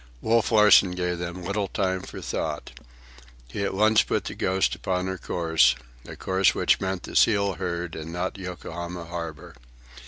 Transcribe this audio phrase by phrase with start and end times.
[0.19, 2.71] Wolf Larsen gave them little time for thought.
[3.47, 7.95] He at once put the Ghost upon her course—a course which meant the seal herd
[7.95, 9.53] and not Yokohama harbour.